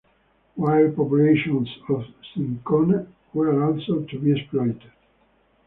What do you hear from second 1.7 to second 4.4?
of cinchona were also to be